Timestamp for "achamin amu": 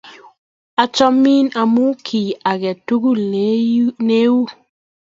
0.83-1.85